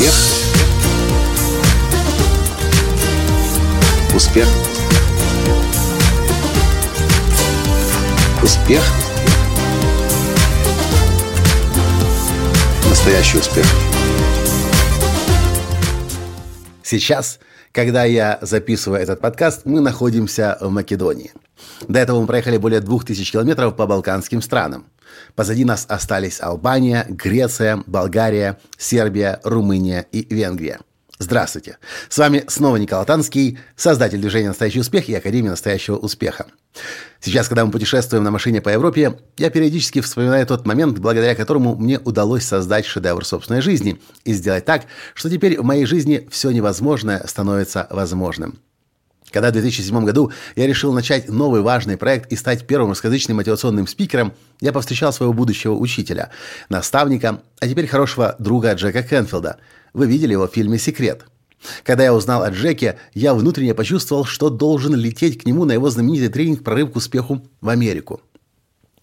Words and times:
Успех. 0.00 0.14
Успех. 4.14 4.48
Успех. 8.42 8.82
Настоящий 12.88 13.36
успех. 13.36 13.66
Сейчас, 16.82 17.38
когда 17.72 18.04
я 18.04 18.38
записываю 18.40 19.02
этот 19.02 19.20
подкаст, 19.20 19.66
мы 19.66 19.82
находимся 19.82 20.56
в 20.62 20.70
Македонии. 20.70 21.32
До 21.88 21.98
этого 21.98 22.22
мы 22.22 22.26
проехали 22.26 22.56
более 22.56 22.80
2000 22.80 23.32
километров 23.32 23.76
по 23.76 23.86
балканским 23.86 24.40
странам. 24.40 24.86
Позади 25.34 25.64
нас 25.64 25.86
остались 25.88 26.40
Албания, 26.40 27.06
Греция, 27.08 27.82
Болгария, 27.86 28.58
Сербия, 28.78 29.40
Румыния 29.44 30.06
и 30.12 30.26
Венгрия. 30.34 30.80
Здравствуйте! 31.22 31.76
С 32.08 32.16
вами 32.16 32.44
снова 32.48 32.76
Николай 32.76 33.04
Танский, 33.04 33.58
создатель 33.76 34.18
движения 34.20 34.48
«Настоящий 34.48 34.80
успех» 34.80 35.06
и 35.10 35.14
Академии 35.14 35.50
настоящего 35.50 35.96
успеха. 35.96 36.46
Сейчас, 37.20 37.48
когда 37.48 37.66
мы 37.66 37.70
путешествуем 37.70 38.24
на 38.24 38.30
машине 38.30 38.62
по 38.62 38.70
Европе, 38.70 39.18
я 39.36 39.50
периодически 39.50 40.00
вспоминаю 40.00 40.46
тот 40.46 40.64
момент, 40.64 40.98
благодаря 40.98 41.34
которому 41.34 41.76
мне 41.76 41.98
удалось 41.98 42.44
создать 42.44 42.86
шедевр 42.86 43.26
собственной 43.26 43.60
жизни 43.60 44.00
и 44.24 44.32
сделать 44.32 44.64
так, 44.64 44.86
что 45.12 45.28
теперь 45.28 45.60
в 45.60 45.62
моей 45.62 45.84
жизни 45.84 46.26
все 46.30 46.52
невозможное 46.52 47.22
становится 47.26 47.86
возможным. 47.90 48.58
Когда 49.30 49.50
в 49.50 49.52
2007 49.52 50.04
году 50.04 50.32
я 50.56 50.66
решил 50.66 50.92
начать 50.92 51.28
новый 51.28 51.60
важный 51.60 51.96
проект 51.96 52.32
и 52.32 52.36
стать 52.36 52.66
первым 52.66 52.90
русскоязычным 52.90 53.36
мотивационным 53.36 53.86
спикером, 53.86 54.32
я 54.60 54.72
повстречал 54.72 55.12
своего 55.12 55.32
будущего 55.32 55.74
учителя, 55.74 56.30
наставника, 56.68 57.42
а 57.60 57.68
теперь 57.68 57.86
хорошего 57.86 58.36
друга 58.38 58.72
Джека 58.74 59.02
Кенфилда. 59.02 59.58
Вы 59.92 60.06
видели 60.06 60.32
его 60.32 60.48
в 60.48 60.52
фильме 60.52 60.78
«Секрет». 60.78 61.26
Когда 61.84 62.04
я 62.04 62.14
узнал 62.14 62.42
о 62.42 62.50
Джеке, 62.50 62.98
я 63.12 63.34
внутренне 63.34 63.74
почувствовал, 63.74 64.24
что 64.24 64.48
должен 64.48 64.94
лететь 64.94 65.42
к 65.42 65.46
нему 65.46 65.66
на 65.66 65.72
его 65.72 65.90
знаменитый 65.90 66.28
тренинг 66.28 66.64
«Прорыв 66.64 66.92
к 66.92 66.96
успеху» 66.96 67.46
в 67.60 67.68
Америку. 67.68 68.22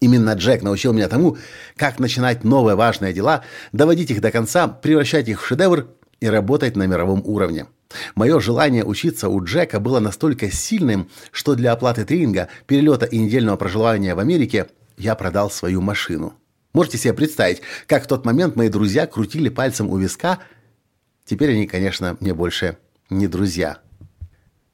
Именно 0.00 0.32
Джек 0.32 0.62
научил 0.62 0.92
меня 0.92 1.08
тому, 1.08 1.36
как 1.76 1.98
начинать 1.98 2.42
новые 2.42 2.74
важные 2.74 3.12
дела, 3.12 3.44
доводить 3.72 4.10
их 4.10 4.20
до 4.20 4.30
конца, 4.30 4.66
превращать 4.66 5.28
их 5.28 5.40
в 5.40 5.46
шедевр 5.46 5.88
и 6.20 6.26
работать 6.26 6.74
на 6.74 6.86
мировом 6.86 7.22
уровне. 7.24 7.66
Мое 8.14 8.40
желание 8.40 8.84
учиться 8.84 9.28
у 9.28 9.42
Джека 9.42 9.80
было 9.80 10.00
настолько 10.00 10.50
сильным, 10.50 11.08
что 11.32 11.54
для 11.54 11.72
оплаты 11.72 12.04
тренинга, 12.04 12.48
перелета 12.66 13.06
и 13.06 13.18
недельного 13.18 13.56
проживания 13.56 14.14
в 14.14 14.18
Америке 14.18 14.66
я 14.96 15.14
продал 15.14 15.50
свою 15.50 15.80
машину. 15.80 16.34
Можете 16.72 16.98
себе 16.98 17.14
представить, 17.14 17.62
как 17.86 18.04
в 18.04 18.06
тот 18.06 18.24
момент 18.24 18.54
мои 18.56 18.68
друзья 18.68 19.06
крутили 19.06 19.48
пальцем 19.48 19.90
у 19.90 19.96
виска. 19.96 20.38
Теперь 21.24 21.50
они, 21.52 21.66
конечно, 21.66 22.16
мне 22.20 22.32
больше 22.32 22.78
не 23.08 23.26
друзья. 23.26 23.78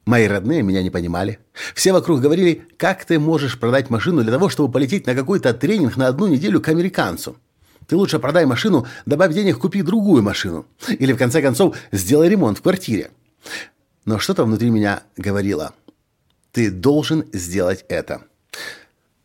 Мои 0.04 0.26
родные 0.26 0.62
меня 0.62 0.82
не 0.82 0.90
понимали. 0.90 1.40
Все 1.74 1.92
вокруг 1.92 2.20
говорили, 2.20 2.62
как 2.76 3.04
ты 3.04 3.18
можешь 3.18 3.58
продать 3.58 3.90
машину 3.90 4.22
для 4.22 4.32
того, 4.32 4.48
чтобы 4.48 4.72
полететь 4.72 5.06
на 5.06 5.14
какой-то 5.14 5.52
тренинг 5.52 5.96
на 5.96 6.06
одну 6.06 6.28
неделю 6.28 6.60
к 6.60 6.68
американцу. 6.68 7.36
Ты 7.86 7.96
лучше 7.96 8.18
продай 8.18 8.46
машину, 8.46 8.86
добавь 9.06 9.32
денег, 9.32 9.58
купи 9.58 9.82
другую 9.82 10.22
машину. 10.22 10.66
Или, 10.88 11.12
в 11.12 11.18
конце 11.18 11.40
концов, 11.40 11.76
сделай 11.92 12.28
ремонт 12.28 12.58
в 12.58 12.62
квартире. 12.62 13.10
Но 14.04 14.18
что-то 14.18 14.44
внутри 14.44 14.70
меня 14.70 15.02
говорило. 15.16 15.72
Ты 16.52 16.70
должен 16.70 17.24
сделать 17.32 17.84
это. 17.88 18.22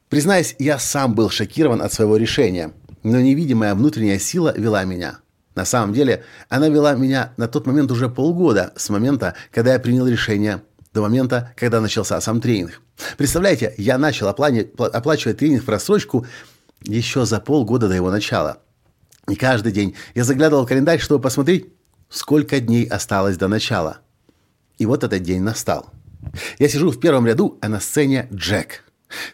Признаюсь, 0.10 0.56
я 0.60 0.78
сам 0.78 1.16
был 1.16 1.30
шокирован 1.30 1.82
от 1.82 1.94
своего 1.94 2.18
решения, 2.18 2.74
но 3.04 3.20
невидимая 3.20 3.74
внутренняя 3.74 4.20
сила 4.20 4.54
вела 4.56 4.84
меня. 4.84 5.20
На 5.56 5.66
самом 5.66 5.94
деле, 5.94 6.24
она 6.50 6.70
вела 6.70 6.94
меня 6.94 7.34
на 7.38 7.48
тот 7.48 7.66
момент 7.66 7.92
уже 7.92 8.10
полгода, 8.10 8.74
с 8.76 8.90
момента, 8.90 9.36
когда 9.52 9.74
я 9.74 9.80
принял 9.80 10.08
решение, 10.08 10.62
до 10.94 11.02
момента, 11.02 11.54
когда 11.56 11.80
начался 11.80 12.20
сам 12.20 12.42
тренинг. 12.42 12.82
Представляете, 13.18 13.74
я 13.78 13.98
начал 13.98 14.28
оплачивать 14.28 15.38
тренинг 15.38 15.64
в 15.64 15.70
рассрочку 15.70 16.26
еще 16.84 17.26
за 17.26 17.40
полгода 17.40 17.88
до 17.88 17.96
его 17.96 18.12
начала. 18.12 18.60
И 19.28 19.36
каждый 19.36 19.72
день 19.72 19.96
я 20.16 20.24
заглядывал 20.24 20.66
в 20.66 20.68
календарь, 20.68 21.00
чтобы 21.00 21.22
посмотреть, 21.22 21.68
сколько 22.10 22.60
дней 22.60 22.86
осталось 22.86 23.38
до 23.38 23.48
начала. 23.48 24.00
И 24.78 24.86
вот 24.86 25.04
этот 25.04 25.22
день 25.24 25.42
настал. 25.42 25.90
Я 26.60 26.68
сижу 26.68 26.92
в 26.92 27.00
первом 27.00 27.28
ряду, 27.28 27.58
а 27.62 27.70
на 27.70 27.80
сцене 27.80 28.28
Джек. 28.34 28.84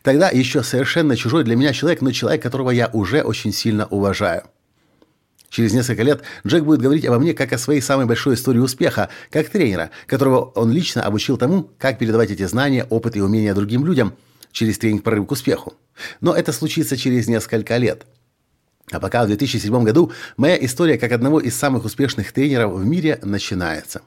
Тогда 0.02 0.30
еще 0.30 0.64
совершенно 0.64 1.16
чужой 1.16 1.44
для 1.44 1.56
меня 1.56 1.74
человек, 1.74 2.02
но 2.02 2.12
человек, 2.12 2.42
которого 2.42 2.72
я 2.72 2.90
уже 2.94 3.22
очень 3.22 3.54
сильно 3.54 3.86
уважаю. 3.88 4.44
Через 5.50 5.74
несколько 5.74 6.04
лет 6.04 6.24
Джек 6.46 6.64
будет 6.64 6.82
говорить 6.82 7.06
обо 7.06 7.20
мне 7.20 7.34
как 7.34 7.54
о 7.54 7.58
своей 7.58 7.82
самой 7.82 8.06
большой 8.06 8.36
истории 8.36 8.60
успеха, 8.60 9.10
как 9.32 9.50
тренера, 9.50 9.92
которого 10.06 10.52
он 10.56 10.72
лично 10.72 11.04
обучил 11.04 11.38
тому, 11.38 11.70
как 11.78 12.00
передавать 12.00 12.32
эти 12.32 12.44
знания, 12.44 12.86
опыт 12.90 13.16
и 13.16 13.22
умения 13.22 13.54
другим 13.54 13.86
людям 13.86 14.14
через 14.58 14.80
тренинг 14.80 15.04
«Прорыв 15.04 15.28
к 15.28 15.32
успеху». 15.32 15.74
Но 16.20 16.34
это 16.34 16.52
случится 16.52 16.98
через 16.98 17.28
несколько 17.28 17.78
лет. 17.78 18.06
А 18.92 19.00
пока 19.00 19.24
в 19.24 19.28
2007 19.28 19.84
году 19.84 20.12
моя 20.38 20.58
история 20.66 20.98
как 20.98 21.12
одного 21.12 21.40
из 21.40 21.56
самых 21.56 21.86
успешных 21.86 22.32
тренеров 22.32 22.74
в 22.74 22.86
мире 22.86 23.20
начинается. 23.22 24.02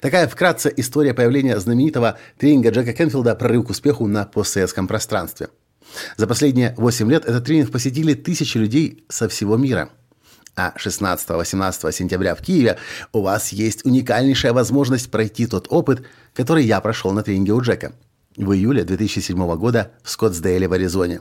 Такая 0.00 0.28
вкратце 0.28 0.72
история 0.76 1.12
появления 1.12 1.58
знаменитого 1.58 2.18
тренинга 2.38 2.70
Джека 2.70 2.94
Кенфилда 2.94 3.34
«Прорыв 3.34 3.66
к 3.66 3.70
успеху» 3.70 4.06
на 4.06 4.24
постсоветском 4.24 4.88
пространстве. 4.88 5.48
За 6.16 6.26
последние 6.26 6.74
8 6.78 7.10
лет 7.10 7.26
этот 7.26 7.44
тренинг 7.44 7.70
посетили 7.70 8.14
тысячи 8.14 8.56
людей 8.56 9.04
со 9.08 9.28
всего 9.28 9.56
мира. 9.56 9.90
А 10.54 10.72
16-18 10.78 11.92
сентября 11.92 12.34
в 12.34 12.40
Киеве 12.40 12.78
у 13.12 13.20
вас 13.20 13.52
есть 13.52 13.84
уникальнейшая 13.84 14.54
возможность 14.54 15.10
пройти 15.10 15.46
тот 15.46 15.66
опыт, 15.68 16.02
который 16.32 16.64
я 16.64 16.80
прошел 16.80 17.12
на 17.12 17.22
тренинге 17.22 17.52
у 17.52 17.60
Джека– 17.60 17.92
в 18.36 18.52
июле 18.52 18.84
2007 18.84 19.56
года 19.56 19.92
в 20.02 20.10
Скоттсдейле 20.10 20.68
в 20.68 20.72
Аризоне. 20.72 21.20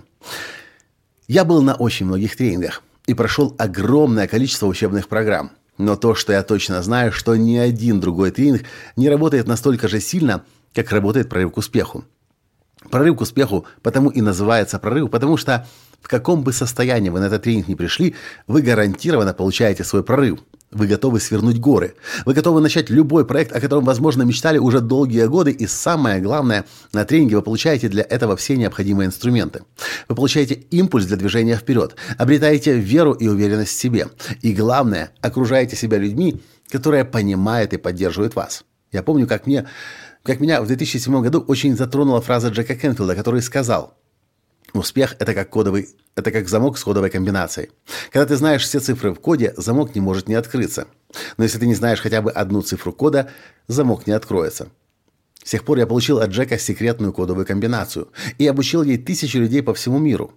Я 1.28 1.46
был 1.46 1.62
на 1.62 1.76
очень 1.76 2.06
многих 2.06 2.36
тренингах 2.36 2.84
и 3.08 3.14
прошел 3.14 3.56
огромное 3.58 4.28
количество 4.28 4.68
учебных 4.68 5.08
программ. 5.08 5.52
Но 5.78 5.96
то, 5.96 6.16
что 6.16 6.32
я 6.32 6.44
точно 6.44 6.82
знаю, 6.82 7.12
что 7.12 7.36
ни 7.36 7.58
один 7.58 8.00
другой 8.00 8.32
тренинг 8.32 8.64
не 8.96 9.10
работает 9.10 9.48
настолько 9.48 9.88
же 9.88 10.00
сильно, 10.00 10.44
как 10.74 10.92
работает 10.92 11.30
прорыв 11.30 11.54
к 11.54 11.58
успеху. 11.58 12.06
Прорыв 12.90 13.18
к 13.18 13.22
успеху 13.22 13.66
потому 13.82 14.10
и 14.10 14.22
называется 14.22 14.80
прорыв, 14.80 15.10
потому 15.10 15.38
что 15.38 15.68
в 16.02 16.08
каком 16.08 16.44
бы 16.44 16.54
состоянии 16.54 17.10
вы 17.10 17.20
на 17.20 17.26
этот 17.26 17.44
тренинг 17.44 17.68
не 17.68 17.76
пришли, 17.76 18.16
вы 18.48 18.62
гарантированно 18.62 19.34
получаете 19.34 19.84
свой 19.84 20.04
прорыв. 20.04 20.40
Вы 20.76 20.88
готовы 20.88 21.22
свернуть 21.22 21.58
горы. 21.58 21.96
Вы 22.26 22.34
готовы 22.34 22.60
начать 22.60 22.90
любой 22.90 23.26
проект, 23.26 23.56
о 23.56 23.62
котором, 23.62 23.86
возможно, 23.86 24.24
мечтали 24.24 24.58
уже 24.58 24.82
долгие 24.82 25.26
годы. 25.26 25.52
И 25.52 25.68
самое 25.68 26.20
главное, 26.20 26.66
на 26.92 27.06
тренинге 27.06 27.38
вы 27.38 27.44
получаете 27.44 27.88
для 27.88 28.04
этого 28.04 28.36
все 28.36 28.58
необходимые 28.58 29.08
инструменты. 29.08 29.64
Вы 30.10 30.16
получаете 30.16 30.56
импульс 30.56 31.06
для 31.06 31.16
движения 31.16 31.56
вперед, 31.56 31.96
обретаете 32.18 32.78
веру 32.78 33.14
и 33.14 33.30
уверенность 33.30 33.72
в 33.72 33.80
себе. 33.80 34.10
И 34.42 34.52
главное, 34.54 35.12
окружаете 35.22 35.78
себя 35.78 35.98
людьми, 35.98 36.42
которые 36.70 37.06
понимают 37.06 37.72
и 37.72 37.78
поддерживают 37.78 38.36
вас. 38.36 38.66
Я 38.92 39.02
помню, 39.02 39.28
как, 39.28 39.48
мне, 39.48 39.66
как 40.24 40.42
меня 40.42 40.62
в 40.62 40.68
2007 40.68 41.22
году 41.22 41.40
очень 41.40 41.78
затронула 41.78 42.20
фраза 42.20 42.50
Джека 42.50 42.76
Кенфилда, 42.76 43.16
который 43.16 43.42
сказал– 43.42 43.98
Успех– 44.76 45.16
это 45.20 45.34
как 45.34 45.50
кодовый, 45.50 45.88
это 46.16 46.32
как 46.32 46.50
замок 46.50 46.78
с 46.78 46.84
кодовой 46.84 47.10
комбинацией. 47.10 47.70
Когда 48.12 48.26
ты 48.26 48.36
знаешь 48.36 48.64
все 48.64 48.82
цифры 48.82 49.12
в 49.14 49.20
коде, 49.22 49.54
замок 49.56 49.96
не 49.96 50.02
может 50.02 50.28
не 50.28 50.36
открыться. 50.36 50.88
Но 51.38 51.46
если 51.46 51.60
ты 51.60 51.66
не 51.66 51.76
знаешь 51.76 52.02
хотя 52.02 52.22
бы 52.22 52.30
одну 52.30 52.62
цифру 52.62 52.92
кода, 52.92 53.30
замок 53.70 54.06
не 54.06 54.12
откроется. 54.12 54.68
С 55.46 55.52
тех 55.52 55.64
пор 55.64 55.78
я 55.78 55.88
получил 55.88 56.20
от 56.20 56.32
Джека 56.32 56.60
секретную 56.60 57.14
кодовую 57.14 57.46
комбинацию 57.46 58.10
и 58.38 58.46
обучил 58.48 58.84
ей 58.84 58.98
тысячи 58.98 59.38
людей 59.38 59.64
по 59.64 59.74
всему 59.74 59.98
миру. 59.98 60.34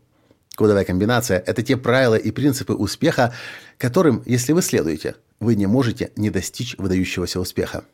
Кодовая 0.54 0.84
комбинация– 0.84 1.42
это 1.46 1.64
те 1.64 1.76
правила 1.76 2.14
и 2.14 2.30
принципы 2.30 2.74
успеха, 2.74 3.34
которым, 3.76 4.22
если 4.24 4.52
вы 4.52 4.62
следуете, 4.62 5.16
вы 5.40 5.56
не 5.56 5.66
можете 5.66 6.12
не 6.14 6.30
достичь 6.30 6.76
выдающегося 6.78 7.40
успеха. 7.40 7.84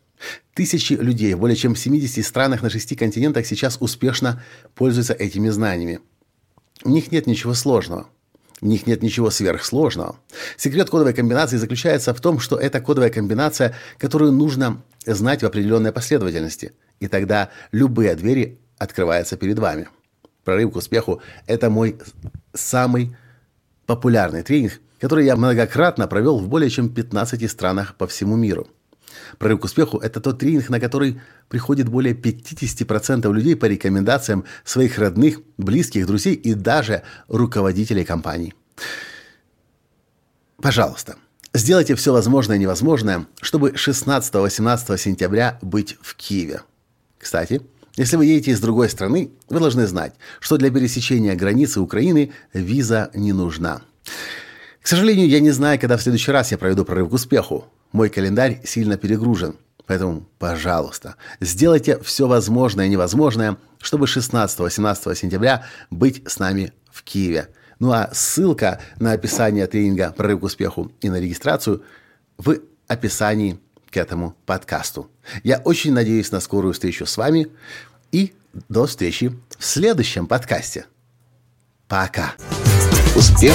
Тысячи 0.52 0.92
людей 0.92 1.32
в 1.34 1.38
более 1.38 1.56
чем 1.56 1.74
70 1.74 2.24
странах 2.24 2.62
на 2.62 2.68
шести 2.68 2.96
континентах 2.96 3.46
сейчас 3.46 3.78
успешно 3.80 4.42
пользуются 4.74 5.14
этими 5.14 5.48
знаниями– 5.48 6.00
в 6.84 6.88
них 6.90 7.10
нет 7.10 7.26
ничего 7.26 7.54
сложного. 7.54 8.06
В 8.60 8.66
них 8.66 8.86
нет 8.86 9.02
ничего 9.02 9.30
сверхсложного. 9.30 10.16
Секрет 10.56 10.88
кодовой 10.88 11.12
комбинации 11.12 11.56
заключается 11.56 12.14
в 12.14 12.20
том, 12.20 12.38
что 12.38 12.56
это 12.56 12.80
кодовая 12.80 13.10
комбинация, 13.10 13.74
которую 13.98 14.32
нужно 14.32 14.82
знать 15.04 15.42
в 15.42 15.46
определенной 15.46 15.92
последовательности. 15.92 16.72
И 17.00 17.08
тогда 17.08 17.50
любые 17.72 18.14
двери 18.14 18.60
открываются 18.78 19.36
перед 19.36 19.58
вами. 19.58 19.88
Прорыв 20.44 20.72
к 20.72 20.76
успеху– 20.76 21.20
это 21.46 21.70
мой 21.70 21.98
самый 22.52 23.16
популярный 23.86 24.42
тренинг, 24.42 24.80
который 25.00 25.26
я 25.26 25.36
многократно 25.36 26.06
провел 26.06 26.38
в 26.38 26.48
более 26.48 26.70
чем 26.70 26.88
15 26.88 27.50
странах 27.50 27.96
по 27.96 28.06
всему 28.06 28.36
миру. 28.36 28.68
Прорыв 29.38 29.60
к 29.60 29.64
успеху– 29.64 29.98
это 30.02 30.20
тот 30.20 30.38
тренинг, 30.38 30.68
на 30.70 30.80
который 30.80 31.20
приходит 31.48 31.88
более 31.88 32.14
50% 32.14 33.32
людей 33.32 33.56
по 33.56 33.66
рекомендациям 33.66 34.44
своих 34.64 34.98
родных, 34.98 35.40
близких, 35.56 36.06
друзей 36.06 36.34
и 36.34 36.54
даже 36.54 37.02
руководителей 37.28 38.04
компаний. 38.04 38.54
Пожалуйста, 40.60 41.16
Сделайте 41.56 41.94
все 41.94 42.12
возможное 42.12 42.56
и 42.56 42.58
невозможное, 42.58 43.26
чтобы 43.40 43.70
16-18 43.70 44.98
сентября 44.98 45.56
быть 45.62 45.96
в 46.00 46.16
Киеве. 46.16 46.62
Кстати, 47.16 47.62
если 47.96 48.16
вы 48.16 48.26
едете 48.26 48.50
из 48.50 48.60
другой 48.60 48.90
страны, 48.90 49.30
вы 49.48 49.60
должны 49.60 49.86
знать, 49.86 50.14
что 50.40 50.56
для 50.56 50.68
пересечения 50.72 51.36
границы 51.36 51.80
Украины 51.80 52.32
виза 52.52 53.10
не 53.14 53.32
нужна. 53.32 53.82
К 54.82 54.88
сожалению, 54.88 55.28
я 55.28 55.38
не 55.38 55.52
знаю, 55.52 55.78
когда 55.78 55.96
в 55.96 56.02
следующий 56.02 56.32
раз 56.32 56.50
я 56.50 56.58
проведу 56.58 56.84
прорыв 56.84 57.10
к 57.10 57.12
успеху. 57.12 57.66
Мой 57.94 58.10
календарь 58.10 58.60
сильно 58.64 58.96
перегружен. 58.96 59.54
Поэтому, 59.86 60.26
пожалуйста, 60.40 61.14
сделайте 61.40 62.00
все 62.00 62.26
возможное 62.26 62.86
и 62.86 62.88
невозможное, 62.88 63.56
чтобы 63.80 64.06
16-18 64.06 65.14
сентября 65.14 65.64
быть 65.90 66.28
с 66.28 66.40
нами 66.40 66.72
в 66.90 67.04
Киеве. 67.04 67.50
Ну 67.78 67.92
а 67.92 68.10
ссылка 68.12 68.80
на 68.98 69.12
описание 69.12 69.68
тренинга 69.68 70.10
«Прорыв 70.10 70.40
к 70.40 70.42
успеху» 70.42 70.90
и 71.02 71.08
на 71.08 71.20
регистрацию 71.20 71.84
в 72.36 72.58
описании 72.88 73.60
к 73.90 73.96
этому 73.96 74.34
подкасту. 74.44 75.08
Я 75.44 75.58
очень 75.58 75.92
надеюсь 75.92 76.32
на 76.32 76.40
скорую 76.40 76.74
встречу 76.74 77.06
с 77.06 77.16
вами 77.16 77.46
и 78.10 78.34
до 78.68 78.86
встречи 78.86 79.38
в 79.56 79.64
следующем 79.64 80.26
подкасте. 80.26 80.86
Пока. 81.86 82.34
Успех. 83.14 83.54